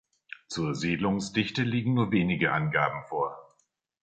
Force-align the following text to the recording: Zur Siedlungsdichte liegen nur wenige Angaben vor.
Zur 0.49 0.73
Siedlungsdichte 0.73 1.61
liegen 1.61 1.93
nur 1.93 2.11
wenige 2.11 2.53
Angaben 2.53 3.03
vor. 3.03 3.37